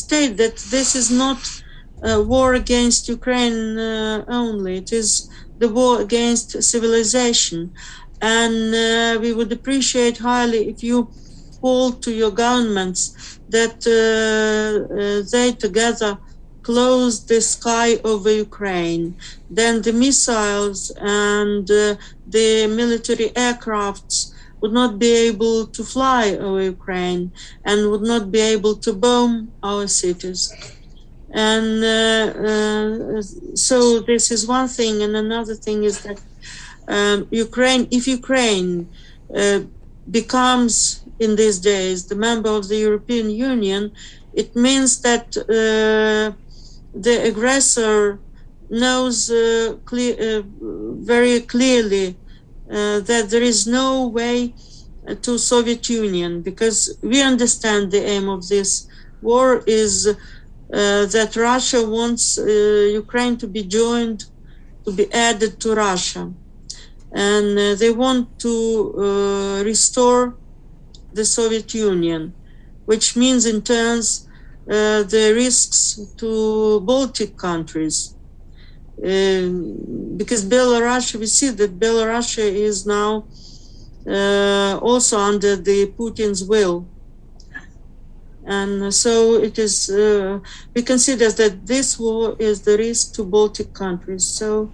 state 0.00 0.36
that 0.42 0.56
this 0.70 0.94
is 0.94 1.10
not 1.10 1.40
a 2.02 2.22
war 2.22 2.54
against 2.54 3.08
Ukraine 3.08 3.78
only. 4.28 4.78
It 4.78 4.92
is 4.92 5.28
the 5.58 5.68
war 5.68 6.00
against 6.00 6.62
civilization. 6.62 7.72
And 8.20 8.74
uh, 8.74 9.20
we 9.20 9.32
would 9.32 9.50
appreciate 9.52 10.18
highly 10.18 10.68
if 10.68 10.82
you 10.82 11.10
call 11.62 11.92
to 12.04 12.10
your 12.12 12.32
governments 12.44 13.00
that 13.48 13.78
uh, 13.86 14.94
uh, 15.00 15.22
they 15.32 15.52
together 15.52 16.18
close 16.62 17.26
the 17.26 17.40
sky 17.40 17.88
over 18.04 18.30
Ukraine, 18.30 19.04
then 19.50 19.82
the 19.82 19.92
missiles 19.92 20.92
and 21.00 21.68
uh, 21.70 21.96
the 22.36 22.48
military 22.80 23.28
aircrafts 23.30 24.32
would 24.60 24.72
not 24.72 24.98
be 24.98 25.12
able 25.28 25.66
to 25.66 25.82
fly 25.82 26.24
over 26.46 26.62
Ukraine 26.62 27.32
and 27.64 27.90
would 27.90 28.02
not 28.02 28.30
be 28.30 28.40
able 28.40 28.76
to 28.76 28.92
bomb 28.92 29.52
our 29.62 29.88
cities. 29.88 30.42
And 31.32 31.82
uh, 31.82 32.24
uh, 32.48 33.22
so 33.54 34.00
this 34.00 34.30
is 34.30 34.46
one 34.46 34.68
thing, 34.68 35.02
and 35.02 35.16
another 35.16 35.54
thing 35.54 35.82
is 35.82 36.02
that 36.02 36.18
um, 36.86 37.26
Ukraine, 37.30 37.88
if 37.90 38.06
Ukraine 38.06 38.88
uh, 39.34 39.60
becomes 40.10 41.01
in 41.24 41.36
these 41.36 41.58
days 41.58 42.06
the 42.06 42.18
member 42.28 42.50
of 42.50 42.68
the 42.68 42.78
European 42.88 43.30
Union, 43.30 43.82
it 44.34 44.56
means 44.56 45.00
that 45.06 45.26
uh, 45.36 46.34
the 47.06 47.16
aggressor 47.30 48.18
knows 48.70 49.30
uh, 49.30 49.76
clear, 49.84 50.14
uh, 50.18 50.42
very 51.12 51.40
clearly 51.40 52.16
uh, 52.70 53.00
that 53.00 53.28
there 53.30 53.42
is 53.42 53.66
no 53.66 54.08
way 54.08 54.54
to 55.20 55.36
Soviet 55.36 55.88
Union 55.90 56.42
because 56.42 56.78
we 57.02 57.20
understand 57.20 57.90
the 57.90 58.02
aim 58.14 58.28
of 58.28 58.48
this 58.48 58.86
war 59.20 59.62
is 59.66 60.08
uh, 60.08 60.14
that 61.06 61.36
Russia 61.36 61.86
wants 61.86 62.38
uh, 62.38 62.44
Ukraine 63.04 63.36
to 63.36 63.46
be 63.46 63.62
joined, 63.62 64.24
to 64.84 64.92
be 64.92 65.12
added 65.12 65.60
to 65.60 65.74
Russia, 65.74 66.32
and 67.12 67.58
uh, 67.58 67.74
they 67.74 67.90
want 67.90 68.38
to 68.38 68.52
restore 69.64 70.34
the 71.14 71.24
Soviet 71.24 71.72
Union, 71.74 72.34
which 72.84 73.16
means 73.16 73.46
in 73.46 73.62
turns 73.62 74.28
uh, 74.68 75.02
the 75.02 75.32
risks 75.34 76.00
to 76.16 76.80
Baltic 76.80 77.36
countries. 77.36 78.14
Um, 79.04 80.16
because 80.16 80.44
Belarus, 80.44 81.14
we 81.16 81.26
see 81.26 81.50
that 81.50 81.78
Belarus 81.78 82.38
is 82.38 82.86
now 82.86 83.26
uh, 84.06 84.78
also 84.80 85.18
under 85.18 85.56
the 85.56 85.92
Putin's 85.98 86.44
will. 86.44 86.86
And 88.44 88.92
so 88.92 89.34
it 89.34 89.58
is, 89.58 89.88
uh, 89.90 90.40
we 90.74 90.82
consider 90.82 91.30
that 91.30 91.66
this 91.66 91.98
war 91.98 92.36
is 92.38 92.62
the 92.62 92.76
risk 92.76 93.14
to 93.14 93.24
Baltic 93.24 93.72
countries. 93.72 94.24
So 94.26 94.72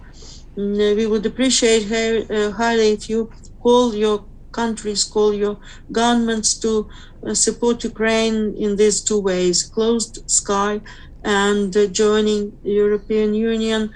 mm, 0.57 0.95
we 0.95 1.05
would 1.05 1.25
appreciate 1.25 1.85
uh, 1.91 2.51
highly 2.51 2.93
if 2.93 3.09
you 3.09 3.31
call 3.59 3.93
your 3.93 4.25
countries, 4.51 5.03
call 5.03 5.33
your 5.33 5.57
governments 5.91 6.53
to 6.59 6.89
uh, 7.25 7.33
support 7.33 7.83
Ukraine 7.83 8.55
in 8.57 8.75
these 8.75 9.01
two 9.01 9.19
ways 9.19 9.63
closed 9.63 10.29
sky 10.29 10.81
and 11.23 11.75
uh, 11.75 11.87
joining 11.87 12.57
European 12.63 13.33
Union 13.33 13.93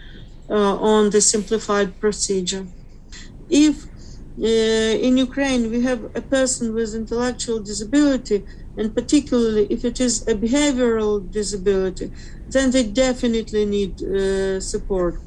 uh, 0.49 0.75
on 0.77 1.09
the 1.09 1.21
simplified 1.21 1.99
procedure. 1.99 2.65
If 3.49 3.87
in 4.37 5.17
Ukraine 5.17 5.69
we 5.69 5.81
have 5.81 6.03
a 6.15 6.21
person 6.21 6.73
with 6.73 6.95
intellectual 6.95 7.59
disability, 7.59 8.43
and 8.77 8.93
particularly 8.95 9.67
if 9.69 9.85
it 9.85 9.99
is 9.99 10.27
a 10.27 10.33
behavioral 10.33 11.31
disability, 11.31 12.11
then 12.49 12.71
they 12.71 12.83
definitely 12.83 13.65
need 13.65 14.01
uh, 14.01 14.59
support. 14.59 15.19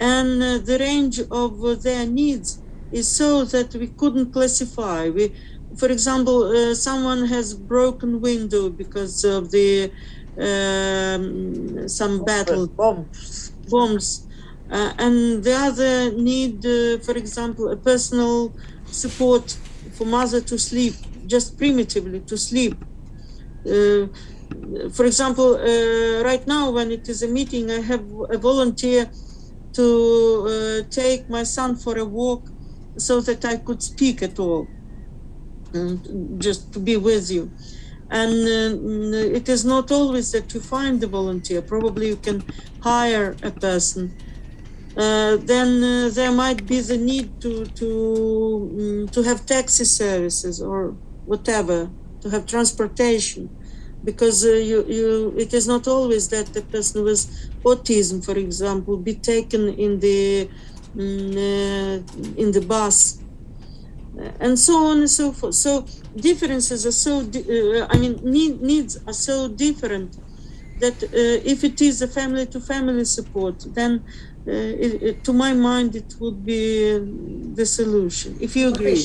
And 0.00 0.42
uh, 0.42 0.58
the 0.58 0.78
range 0.78 1.20
of 1.30 1.62
uh, 1.62 1.74
their 1.74 2.06
needs 2.06 2.59
is 2.90 3.14
so 3.16 3.44
that 3.44 3.74
we 3.74 3.88
couldn't 3.88 4.32
classify. 4.32 5.08
We 5.10 5.34
for 5.78 5.88
example, 5.88 6.44
uh, 6.44 6.74
someone 6.74 7.26
has 7.26 7.54
broken 7.54 8.20
window 8.20 8.70
because 8.70 9.22
of 9.24 9.50
the 9.52 9.92
um, 10.36 11.88
some 11.88 12.24
battle 12.24 12.68
bombs, 12.76 13.52
bombs, 13.66 14.26
uh, 14.70 14.92
and 14.98 15.44
the 15.44 15.52
other 15.54 16.12
need, 16.12 16.64
uh, 16.66 16.98
for 17.04 17.16
example, 17.16 17.68
a 17.70 17.76
personal 17.76 18.54
support 18.90 19.56
for 19.96 20.06
mother 20.06 20.40
to 20.40 20.58
sleep, 20.58 20.94
just 21.26 21.56
primitively 21.58 22.20
to 22.22 22.36
sleep. 22.36 22.84
Uh, 23.66 24.08
for 24.94 25.04
example, 25.06 25.56
uh, 25.56 26.22
right 26.24 26.46
now 26.46 26.70
when 26.70 26.90
it 26.90 27.08
is 27.08 27.22
a 27.22 27.28
meeting, 27.28 27.70
I 27.70 27.80
have 27.80 28.04
a 28.30 28.38
volunteer 28.38 29.10
to 29.74 29.86
uh, 30.48 30.88
take 30.90 31.28
my 31.28 31.44
son 31.44 31.76
for 31.76 31.96
a 31.98 32.04
walk 32.04 32.50
so 33.00 33.20
that 33.22 33.44
I 33.44 33.56
could 33.58 33.82
speak 33.82 34.22
at 34.22 34.38
all 34.38 34.72
just 36.38 36.72
to 36.72 36.80
be 36.80 36.96
with 36.96 37.30
you. 37.30 37.52
And 38.10 38.34
uh, 39.14 39.16
it 39.38 39.48
is 39.48 39.64
not 39.64 39.90
always 39.92 40.32
that 40.32 40.52
you 40.54 40.60
find 40.60 41.00
the 41.00 41.06
volunteer. 41.06 41.62
Probably 41.62 42.08
you 42.08 42.16
can 42.16 42.44
hire 42.82 43.38
a 43.42 43.52
person. 43.52 44.16
Uh, 44.96 45.36
then 45.36 45.82
uh, 45.82 46.10
there 46.12 46.32
might 46.32 46.66
be 46.66 46.80
the 46.80 46.98
need 46.98 47.40
to 47.40 47.66
to 47.80 47.88
um, 48.80 49.08
to 49.08 49.22
have 49.22 49.46
taxi 49.46 49.84
services 49.84 50.60
or 50.60 50.98
whatever 51.24 51.92
to 52.22 52.30
have 52.30 52.46
transportation. 52.46 53.50
because 54.04 54.44
uh, 54.44 54.48
you, 54.48 54.84
you, 54.88 55.34
it 55.38 55.52
is 55.54 55.66
not 55.66 55.86
always 55.86 56.28
that 56.28 56.52
the 56.52 56.62
person 56.62 57.04
with 57.04 57.20
autism, 57.64 58.24
for 58.24 58.36
example, 58.38 58.96
be 58.96 59.14
taken 59.14 59.68
in 59.68 60.00
the 60.00 60.48
mm, 60.48 60.52
Mm, 60.96 61.36
uh, 61.36 62.02
in 62.36 62.50
the 62.50 62.60
bus 62.60 63.22
uh, 64.20 64.32
and 64.40 64.58
so 64.58 64.86
on 64.86 64.98
and 64.98 65.10
so 65.10 65.30
forth. 65.32 65.54
So 65.54 65.86
differences 66.16 66.84
are 66.84 66.90
so 67.06 67.22
di 67.22 67.38
uh, 67.38 67.86
i 67.90 67.96
mean 67.96 68.18
need, 68.24 68.60
needs 68.60 68.98
are 69.06 69.14
so 69.28 69.46
different 69.48 70.16
that 70.80 70.96
if 71.44 71.62
it 71.62 71.80
is 71.80 72.02
a 72.02 72.08
family 72.08 72.46
to 72.46 72.58
family 72.60 73.04
support 73.04 73.62
then 73.78 74.02
it, 74.46 75.02
it, 75.02 75.24
to 75.24 75.32
my 75.32 75.52
mind 75.52 75.94
it 75.94 76.12
would 76.18 76.44
be 76.44 76.98
the 77.54 77.66
solution. 77.66 78.36
If 78.40 78.56
you 78.56 78.68
agree. 78.68 79.04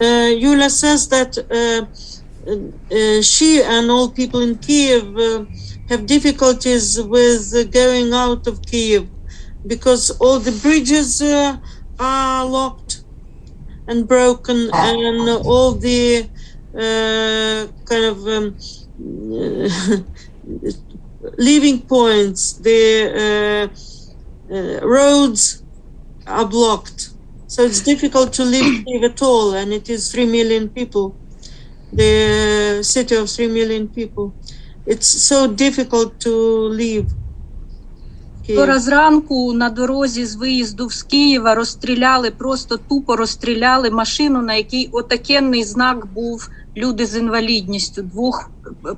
Uh, 0.00 0.30
Yula 0.42 0.68
says 0.70 1.06
that 1.08 1.32
uh, 1.38 1.86
uh, 2.50 3.22
she 3.22 3.62
and 3.62 3.90
all 3.90 4.10
people 4.10 4.40
in 4.40 4.58
Kiev 4.58 5.04
have 5.88 6.06
difficulties 6.06 7.00
with 7.00 7.70
going 7.70 8.12
out 8.12 8.46
of 8.48 8.60
Kiev 8.62 9.08
because 9.66 10.10
all 10.20 10.38
the 10.38 10.52
bridges 10.62 11.20
uh, 11.22 11.56
are 11.98 12.46
locked 12.46 13.04
and 13.86 14.08
broken, 14.08 14.70
and 14.72 15.28
all 15.46 15.72
the 15.74 16.28
uh, 16.74 17.66
kind 17.84 18.04
of 18.04 18.26
um, 18.26 18.56
leaving 21.38 21.86
points, 21.86 22.56
the 22.58 23.70
uh, 24.50 24.54
uh, 24.54 24.80
roads 24.86 25.62
are 26.26 26.46
blocked. 26.46 27.10
So 27.46 27.62
it's 27.64 27.82
difficult 27.82 28.32
to 28.34 28.44
live 28.44 28.84
at 29.04 29.22
all, 29.22 29.54
and 29.54 29.72
it 29.72 29.88
is 29.90 30.10
three 30.10 30.26
million 30.26 30.70
people, 30.70 31.18
the 31.92 32.80
city 32.82 33.14
of 33.16 33.30
three 33.30 33.48
million 33.48 33.88
people. 33.88 34.36
It's 34.86 35.06
so 35.06 35.52
difficult 35.52 36.18
to 36.20 36.32
live. 36.68 37.12
Вчора 38.44 38.78
зранку 38.78 39.52
на 39.52 39.70
дорозі 39.70 40.26
з 40.26 40.34
виїзду 40.34 40.90
з 40.90 41.02
Києва 41.02 41.54
розстріляли, 41.54 42.30
просто 42.30 42.76
тупо 42.76 43.16
розстріляли 43.16 43.90
машину, 43.90 44.42
на 44.42 44.54
якій 44.54 44.88
отакенний 44.92 45.64
знак 45.64 46.06
був 46.14 46.48
люди 46.76 47.06
з 47.06 47.16
інвалідністю, 47.16 48.02
двох 48.02 48.50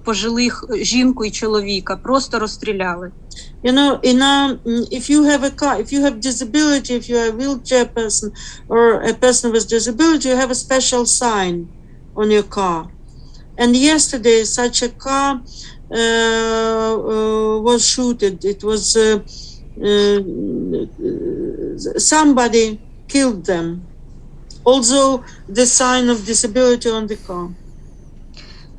пожилих 0.05 0.65
жінку 0.83 1.25
і 1.25 1.31
чоловіка. 1.31 1.97
Просто 1.97 2.39
розстріляли. 2.39 3.13
You 3.65 3.73
know, 3.73 4.01
in 4.11 4.19
a, 4.33 4.59
if 4.99 5.05
you 5.13 5.21
have 5.31 5.43
a 5.51 5.55
car, 5.63 5.75
if 5.83 5.89
you 5.95 6.01
have 6.07 6.17
disability, 6.31 6.91
if 7.01 7.05
you 7.11 7.17
are 7.23 7.31
a 7.33 7.37
wheelchair 7.41 7.87
person 7.99 8.29
or 8.75 8.83
a 9.13 9.15
person 9.25 9.47
with 9.55 9.65
disability, 9.77 10.25
you 10.33 10.37
have 10.45 10.53
a 10.57 10.61
special 10.67 11.05
sign 11.23 11.55
on 12.21 12.27
your 12.37 12.47
car. 12.59 12.81
And 13.57 13.71
yesterday, 13.77 14.39
such 14.45 14.83
a 14.83 14.91
car 15.07 15.41
was 15.95 17.89
shooted. 17.89 18.45
It 18.45 18.65
was 18.65 18.97
uh, 18.97 19.21
somebody 21.99 22.81
killed 23.09 23.47
them. 23.47 23.87
Also, 24.65 25.23
the 25.49 25.67
sign 25.67 26.09
of 26.09 26.25
disability 26.25 26.91
on 26.91 27.07
the 27.07 27.17
car. 27.17 27.49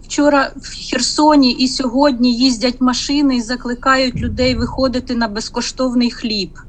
Вчора 0.03 0.51
в 0.55 0.89
Херсоні 0.89 1.51
і 1.51 1.67
сьогодні 1.67 2.37
їздять 2.37 2.81
машини 2.81 3.37
і 3.37 3.41
закликають 3.41 4.15
людей 4.15 4.55
виходити 4.55 5.15
на 5.15 5.27
безкоштовний 5.27 6.11
хліб, 6.11 6.59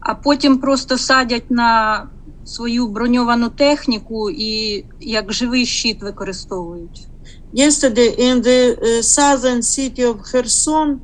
а 0.00 0.14
потім 0.14 0.58
просто 0.58 0.98
садять 0.98 1.50
на 1.50 2.02
свою 2.44 2.86
броньовану 2.86 3.48
техніку 3.48 4.30
і 4.30 4.84
як 5.00 5.32
живий 5.32 5.66
щит 5.66 6.02
використовують. 6.02 7.08
Yesterday 7.52 8.14
in 8.18 8.42
the 8.42 8.76
uh, 8.80 9.02
southern 9.02 9.62
city 9.62 10.02
of 10.02 10.22
Kherson, 10.22 11.00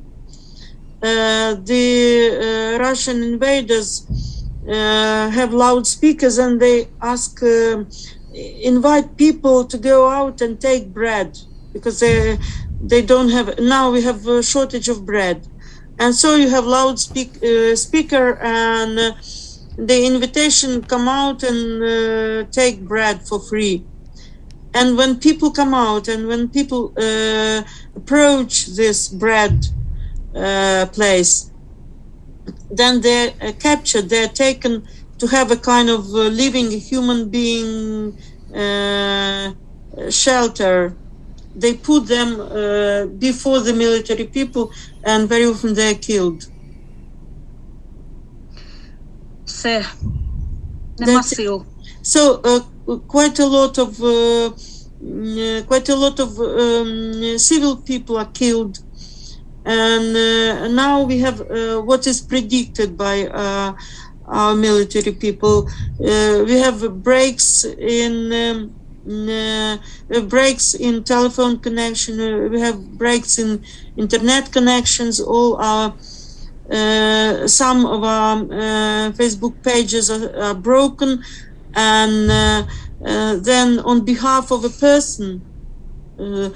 uh, 1.01 1.55
the 1.55 2.75
uh, 2.77 2.79
Russian 2.79 3.23
invaders 3.23 4.07
uh, 4.67 5.29
have 5.29 5.53
loudspeakers 5.53 6.37
and 6.37 6.61
they 6.61 6.87
ask, 7.01 7.43
uh, 7.43 7.83
invite 8.63 9.17
people 9.17 9.65
to 9.65 9.77
go 9.77 10.09
out 10.09 10.41
and 10.41 10.59
take 10.61 10.93
bread 10.93 11.37
because 11.73 11.99
they 11.99 12.37
they 12.81 13.01
don't 13.01 13.29
have 13.29 13.59
now 13.59 13.91
we 13.91 14.01
have 14.01 14.25
a 14.27 14.43
shortage 14.43 14.89
of 14.89 15.05
bread, 15.05 15.47
and 15.99 16.13
so 16.15 16.35
you 16.35 16.49
have 16.49 16.65
loudspeaker 16.65 17.39
uh, 17.45 17.75
speaker 17.75 18.37
and 18.41 18.97
the 19.77 20.05
invitation 20.05 20.81
come 20.83 21.07
out 21.07 21.43
and 21.43 22.51
take 22.51 22.81
bread 22.81 23.27
for 23.27 23.39
free 23.39 23.85
and 24.73 24.97
when 24.97 25.19
people 25.19 25.51
come 25.51 25.73
out 25.73 26.07
and 26.07 26.27
when 26.27 26.49
people 26.49 26.93
uh, 26.97 27.63
approach 27.95 28.67
this 28.67 29.07
bread 29.07 29.67
uh, 30.35 30.87
place, 30.91 31.51
then 32.71 33.01
they're 33.01 33.33
uh, 33.41 33.51
captured, 33.59 34.09
they're 34.09 34.27
taken 34.27 34.87
to 35.19 35.27
have 35.27 35.51
a 35.51 35.57
kind 35.57 35.89
of 35.89 36.05
uh, 36.13 36.27
living 36.27 36.71
human 36.71 37.29
being 37.29 38.17
uh, 38.55 39.53
shelter. 40.09 40.97
They 41.55 41.75
put 41.75 42.07
them 42.07 42.37
before 43.19 43.59
the 43.59 43.73
military 43.73 44.25
people, 44.25 44.71
and 45.03 45.29
very 45.29 45.45
often 45.45 45.75
they're 45.75 45.93
killed. 45.93 46.47
So, 51.21 51.21
so 52.01 52.41
uh, 52.43 52.61
quite 53.07 53.39
a 53.39 53.45
lot 53.45 53.77
of 53.77 53.99
uh, 54.01 54.51
mm, 55.01 55.65
quite 55.67 55.89
a 55.89 55.95
lot 55.95 56.19
of 56.19 56.37
um, 56.39 57.37
civil 57.37 57.77
people 57.77 58.17
are 58.17 58.31
killed, 58.31 58.77
and 59.65 60.15
uh, 60.15 60.67
now 60.67 61.03
we 61.03 61.19
have 61.19 61.41
uh, 61.41 61.79
what 61.81 62.05
is 62.07 62.21
predicted 62.21 62.97
by 62.97 63.27
uh, 63.27 63.73
our 64.25 64.55
military 64.55 65.13
people. 65.13 65.67
Uh, 65.99 66.43
we 66.45 66.53
have 66.59 67.01
breaks 67.03 67.63
in. 67.65 68.31
Um, 68.33 68.75
mm, 69.07 69.79
uh, 70.13 70.21
breaks 70.21 70.73
in 70.73 71.03
telephone 71.03 71.59
connection. 71.59 72.17
We 72.51 72.59
have 72.61 72.79
breaks 72.97 73.37
in 73.39 73.63
internet 73.97 74.51
connections. 74.51 75.19
All 75.19 75.55
our 75.57 75.95
some 77.47 77.85
of 77.85 78.03
our 78.03 78.37
Facebook 79.11 79.61
pages 79.61 80.09
are, 80.09 80.33
are 80.39 80.55
broken, 80.55 81.21
and 81.73 82.31
uh, 82.31 82.65
uh, 83.05 83.35
then 83.37 83.79
on 83.79 84.05
behalf 84.05 84.51
of 84.51 84.63
a 84.63 84.69
person, 84.69 85.43
uh, 86.19 86.49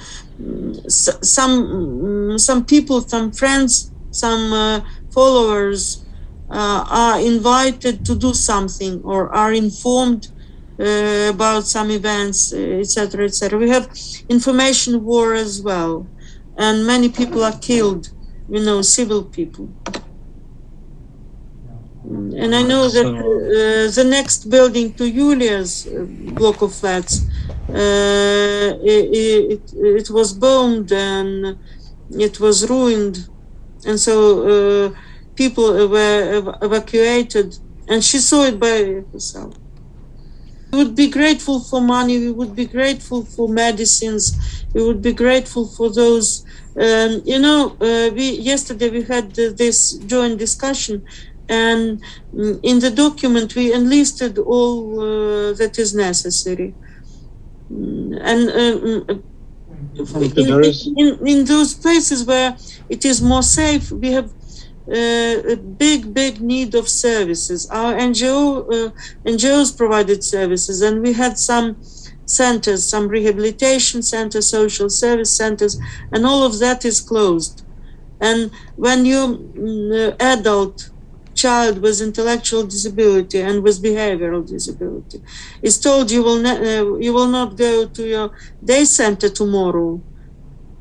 some 0.89 1.56
mm, 1.67 2.39
some 2.39 2.65
people, 2.65 3.01
some 3.01 3.32
friends, 3.32 3.91
some 4.12 4.84
followers 5.12 6.06
are 6.49 7.19
invited 7.19 8.06
to 8.06 8.15
do 8.15 8.34
something 8.34 9.01
or 9.03 9.34
are 9.36 9.51
informed 9.51 10.27
uh, 10.80 11.32
about 11.34 11.65
some 11.65 11.89
events, 11.89 12.53
etc., 12.53 13.25
etc. 13.25 13.58
We 13.58 13.69
have 13.69 13.89
information 14.30 15.03
war 15.03 15.34
as 15.34 15.62
well, 15.62 16.08
and 16.56 16.86
many 16.86 17.10
people 17.10 17.43
are 17.43 17.58
killed. 17.58 18.10
You 18.47 18.63
know, 18.63 18.82
civil 18.82 19.23
people. 19.25 19.73
And 22.43 22.56
I 22.56 22.63
know 22.63 22.88
that 22.89 23.08
uh, 23.08 23.91
the 23.98 24.06
next 24.10 24.50
building 24.50 24.93
to 24.93 25.12
Julia's 25.12 25.88
uh, 25.88 26.06
block 26.39 26.62
of 26.62 26.74
flats, 26.74 27.13
uh, 27.70 28.70
it, 28.93 29.06
it, 29.54 29.63
it 29.74 30.10
was 30.10 30.32
bombed 30.34 30.91
and 30.91 31.58
it 32.12 32.39
was 32.39 32.70
ruined. 32.70 33.17
And 33.86 34.00
so 34.00 34.15
uh, 34.88 34.91
people 35.36 35.88
were 35.89 36.24
ev- 36.39 36.56
evacuated, 36.62 37.58
and 37.88 38.04
she 38.04 38.20
saw 38.20 38.43
it 38.46 38.60
by 38.60 39.04
herself. 39.12 39.54
We 40.72 40.80
would 40.84 40.96
be 40.96 41.10
grateful 41.10 41.60
for 41.62 41.82
money, 41.82 42.17
we 42.20 42.32
would 42.32 42.56
be 42.56 42.65
grateful 42.65 43.26
for 43.26 43.48
medicines, 43.48 44.65
we 44.74 44.84
would 44.84 45.02
be 45.02 45.13
grateful 45.13 45.65
for 45.67 45.91
those. 45.93 46.43
Um, 46.80 47.22
you 47.26 47.39
know, 47.39 47.78
uh, 47.82 48.10
we 48.13 48.32
yesterday 48.52 48.89
we 48.89 49.04
had 49.04 49.28
uh, 49.39 49.52
this 49.58 49.93
joint 50.06 50.38
discussion, 50.38 51.04
and 51.50 52.02
mm, 52.34 52.60
in 52.64 52.80
the 52.80 52.92
document 52.92 53.56
we 53.56 53.74
enlisted 53.74 54.38
all 54.38 55.00
uh, 55.00 55.54
that 55.54 55.78
is 55.80 55.94
necessary. 55.96 56.74
Mm, 57.72 58.20
And 58.22 58.50
mm, 58.50 59.24
in, 60.36 60.48
in, 60.98 61.28
in 61.28 61.46
those 61.46 61.74
places 61.74 62.26
where 62.26 62.58
it 62.90 63.06
is 63.06 63.22
more 63.22 63.44
safe, 63.44 63.92
we 63.92 64.12
have 64.12 64.32
uh, 64.90 65.54
a 65.54 65.56
big, 65.58 66.14
big 66.14 66.42
need 66.42 66.74
of 66.76 66.88
services. 66.88 67.68
Our 67.70 67.94
NGO 67.94 68.40
uh, 68.72 68.92
NGOs 69.26 69.76
provided 69.76 70.24
services, 70.24 70.82
and 70.82 71.02
we 71.02 71.14
had 71.14 71.38
some 71.38 71.78
centers, 72.26 72.86
some 72.90 73.08
rehabilitation 73.08 74.02
centers, 74.02 74.50
social 74.50 74.90
service 74.90 75.36
centers, 75.36 75.78
and 76.12 76.26
all 76.26 76.44
of 76.44 76.60
that 76.60 76.86
is 76.86 77.02
closed. 77.02 77.64
And 78.22 78.52
when 78.76 79.06
you 79.06 79.22
uh, 79.94 80.24
adult 80.24 80.90
child 81.43 81.76
with 81.84 82.02
intellectual 82.02 82.63
disability 82.65 83.39
and 83.41 83.63
with 83.63 83.84
behavioral 83.84 84.43
disability. 84.56 85.19
Is 85.62 85.80
told 85.80 86.12
you 86.12 86.23
will 86.23 86.41
not 86.47 86.58
uh, 86.62 86.97
you 87.06 87.13
will 87.17 87.32
not 87.39 87.50
go 87.58 87.88
to 87.97 88.04
your 88.15 88.28
day 88.71 88.84
center 88.86 89.30
tomorrow. 89.30 89.89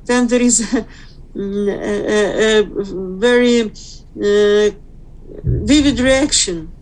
Then 0.07 0.29
there 0.29 0.42
is 0.42 0.57
a, 0.75 0.87
a, 1.37 2.61
a 2.61 2.62
very 3.27 3.61
uh, 4.29 4.71
vivid 5.69 6.01
reaction 6.01 6.73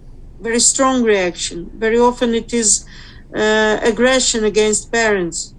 very 0.41 0.61
strong 0.61 1.03
reaction. 1.03 1.71
Very 1.75 1.99
often 1.99 2.35
it 2.35 2.53
is 2.53 2.85
uh, 3.35 3.79
aggression 3.83 4.45
against 4.45 4.93
parents 4.93 5.55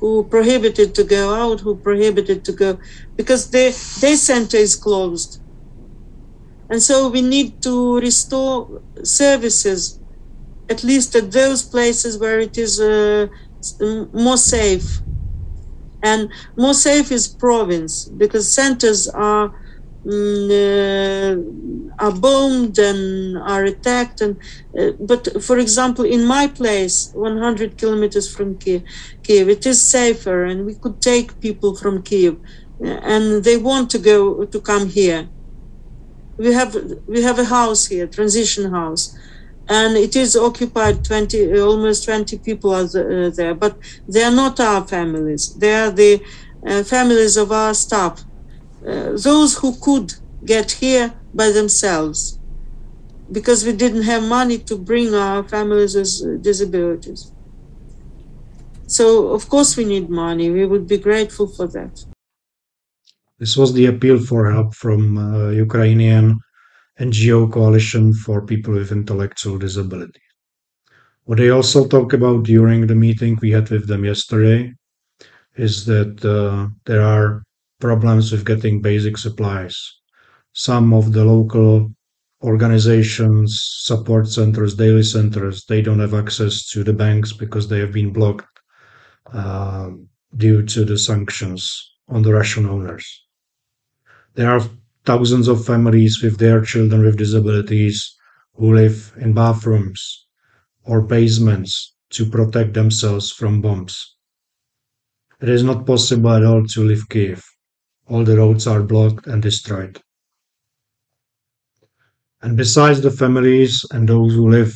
who 0.00 0.24
prohibited 0.24 0.94
to 0.96 1.04
go 1.04 1.34
out 1.34 1.60
who 1.60 1.76
prohibited 1.76 2.44
to 2.44 2.52
go 2.52 2.78
because 3.16 3.50
the 3.50 3.66
day 4.00 4.16
center 4.16 4.56
is 4.56 4.74
closed 4.74 5.41
and 6.72 6.82
so 6.82 7.08
we 7.10 7.20
need 7.20 7.60
to 7.60 8.00
restore 8.00 8.80
services, 9.02 10.00
at 10.70 10.82
least 10.82 11.14
at 11.14 11.30
those 11.30 11.62
places 11.62 12.16
where 12.16 12.40
it 12.40 12.56
is 12.56 12.80
uh, 12.80 13.26
more 14.14 14.38
safe. 14.38 15.00
And 16.02 16.30
more 16.56 16.72
safe 16.72 17.12
is 17.12 17.28
province 17.28 18.06
because 18.06 18.50
centers 18.50 19.06
are 19.06 19.52
mm, 20.06 20.48
uh, 20.62 21.34
are 22.02 22.12
bombed 22.12 22.78
and 22.78 23.36
are 23.36 23.64
attacked. 23.64 24.22
And 24.22 24.40
uh, 24.78 24.92
but 24.98 25.42
for 25.42 25.58
example, 25.58 26.06
in 26.06 26.24
my 26.24 26.46
place, 26.46 27.10
100 27.12 27.76
kilometers 27.76 28.34
from 28.34 28.56
Kiev, 28.56 28.82
Kiev, 29.22 29.50
it 29.50 29.66
is 29.66 29.78
safer, 29.78 30.46
and 30.46 30.64
we 30.64 30.74
could 30.74 31.02
take 31.02 31.38
people 31.38 31.76
from 31.76 32.02
Kiev, 32.02 32.38
and 32.80 33.44
they 33.44 33.58
want 33.58 33.90
to 33.90 33.98
go 33.98 34.46
to 34.46 34.58
come 34.58 34.88
here 34.88 35.28
we 36.42 36.52
have 36.52 36.72
we 37.06 37.22
have 37.22 37.38
a 37.38 37.44
house 37.44 37.86
here, 37.86 38.06
transition 38.06 38.70
house, 38.70 39.16
and 39.68 39.96
it 39.96 40.14
is 40.16 40.36
occupied 40.36 41.04
20 41.04 41.60
almost 41.60 42.04
20 42.04 42.38
people 42.38 42.74
are 42.74 42.84
uh, 42.84 43.30
there, 43.30 43.54
but 43.54 43.78
they 44.08 44.22
are 44.22 44.36
not 44.44 44.58
our 44.60 44.82
families. 44.86 45.54
They 45.54 45.74
are 45.74 45.90
the 45.90 46.22
uh, 46.66 46.82
families 46.82 47.36
of 47.36 47.52
our 47.52 47.74
staff, 47.74 48.24
uh, 48.86 49.12
those 49.28 49.58
who 49.58 49.74
could 49.80 50.14
get 50.44 50.72
here 50.72 51.14
by 51.32 51.50
themselves, 51.50 52.38
because 53.30 53.64
we 53.64 53.72
didn't 53.72 54.02
have 54.02 54.22
money 54.22 54.58
to 54.58 54.76
bring 54.76 55.14
our 55.14 55.42
families 55.44 55.94
with 55.94 56.42
disabilities. 56.42 57.32
So 58.86 59.28
of 59.28 59.48
course 59.48 59.76
we 59.76 59.84
need 59.84 60.10
money. 60.10 60.50
We 60.50 60.66
would 60.66 60.86
be 60.86 60.98
grateful 60.98 61.46
for 61.46 61.66
that. 61.68 62.04
This 63.42 63.56
was 63.56 63.72
the 63.72 63.86
appeal 63.86 64.20
for 64.20 64.52
help 64.52 64.72
from 64.72 65.18
uh, 65.18 65.50
Ukrainian 65.50 66.38
NGO 67.00 67.50
Coalition 67.50 68.14
for 68.14 68.46
People 68.46 68.74
with 68.74 68.92
Intellectual 68.92 69.58
Disability. 69.58 70.22
What 71.24 71.38
they 71.38 71.50
also 71.50 71.88
talked 71.88 72.12
about 72.12 72.44
during 72.44 72.86
the 72.86 72.94
meeting 72.94 73.36
we 73.42 73.50
had 73.50 73.68
with 73.68 73.88
them 73.88 74.04
yesterday 74.04 74.72
is 75.56 75.84
that 75.86 76.24
uh, 76.24 76.68
there 76.86 77.02
are 77.02 77.42
problems 77.80 78.30
with 78.30 78.44
getting 78.44 78.80
basic 78.80 79.18
supplies. 79.18 79.76
Some 80.52 80.94
of 80.94 81.12
the 81.12 81.24
local 81.24 81.92
organizations, 82.44 83.48
support 83.88 84.28
centers, 84.28 84.76
daily 84.76 85.02
centers, 85.02 85.64
they 85.64 85.82
don't 85.82 85.98
have 85.98 86.14
access 86.14 86.68
to 86.68 86.84
the 86.84 86.92
banks 86.92 87.32
because 87.32 87.66
they 87.66 87.80
have 87.80 87.92
been 87.92 88.12
blocked 88.12 88.60
uh, 89.32 89.90
due 90.36 90.62
to 90.62 90.84
the 90.84 90.96
sanctions 90.96 91.92
on 92.06 92.22
the 92.22 92.32
Russian 92.32 92.66
owners. 92.66 93.21
There 94.34 94.50
are 94.50 94.66
thousands 95.04 95.46
of 95.46 95.66
families 95.66 96.22
with 96.22 96.38
their 96.38 96.62
children 96.62 97.02
with 97.02 97.18
disabilities 97.18 98.16
who 98.54 98.74
live 98.74 99.12
in 99.18 99.34
bathrooms 99.34 100.26
or 100.84 101.02
basements 101.02 101.92
to 102.10 102.24
protect 102.24 102.72
themselves 102.72 103.30
from 103.30 103.60
bombs. 103.60 104.16
It 105.42 105.50
is 105.50 105.62
not 105.62 105.86
possible 105.86 106.30
at 106.30 106.44
all 106.44 106.64
to 106.68 106.82
leave 106.82 107.10
Kiev. 107.10 107.44
All 108.06 108.24
the 108.24 108.38
roads 108.38 108.66
are 108.66 108.82
blocked 108.82 109.26
and 109.26 109.42
destroyed. 109.42 110.00
And 112.40 112.56
besides 112.56 113.02
the 113.02 113.10
families 113.10 113.84
and 113.90 114.08
those 114.08 114.32
who 114.32 114.48
live 114.48 114.74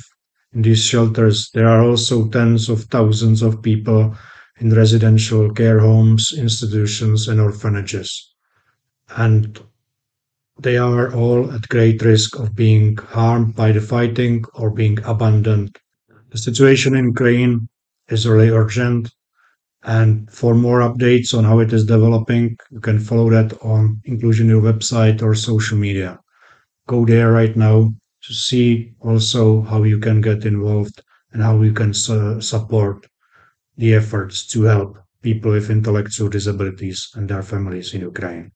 in 0.52 0.60
these 0.60 0.84
shelters, 0.84 1.48
there 1.54 1.68
are 1.68 1.80
also 1.80 2.28
tens 2.28 2.68
of 2.68 2.84
thousands 2.84 3.40
of 3.40 3.62
people 3.62 4.14
in 4.58 4.74
residential 4.74 5.50
care 5.54 5.80
homes, 5.80 6.34
institutions, 6.36 7.28
and 7.28 7.40
orphanages 7.40 8.35
and 9.16 9.60
they 10.58 10.76
are 10.76 11.14
all 11.14 11.50
at 11.50 11.66
great 11.68 12.02
risk 12.02 12.38
of 12.38 12.54
being 12.54 12.94
harmed 12.98 13.54
by 13.56 13.72
the 13.72 13.80
fighting 13.80 14.44
or 14.52 14.70
being 14.70 14.98
abandoned. 15.04 15.74
The 16.30 16.36
situation 16.36 16.94
in 16.94 17.06
Ukraine 17.06 17.68
is 18.08 18.26
really 18.28 18.50
urgent. 18.50 19.10
And 19.84 20.30
for 20.30 20.54
more 20.54 20.80
updates 20.80 21.32
on 21.36 21.44
how 21.44 21.60
it 21.60 21.72
is 21.72 21.86
developing, 21.86 22.58
you 22.70 22.80
can 22.80 22.98
follow 22.98 23.30
that 23.30 23.58
on 23.62 24.02
Inclusion 24.04 24.48
Europe 24.48 24.76
website 24.80 25.22
or 25.22 25.34
social 25.34 25.78
media. 25.78 26.20
Go 26.88 27.06
there 27.06 27.32
right 27.32 27.56
now 27.56 27.94
to 28.24 28.34
see 28.34 28.94
also 29.00 29.62
how 29.62 29.84
you 29.84 29.98
can 29.98 30.20
get 30.20 30.46
involved 30.46 31.02
and 31.32 31.42
how 31.42 31.62
you 31.62 31.72
can 31.72 31.94
su- 31.94 32.40
support 32.40 33.06
the 33.76 33.94
efforts 33.94 34.46
to 34.48 34.64
help 34.64 34.98
people 35.22 35.52
with 35.52 35.70
intellectual 35.70 36.28
disabilities 36.30 37.10
and 37.14 37.28
their 37.30 37.42
families 37.42 37.94
in 37.94 38.02
Ukraine. 38.02 38.52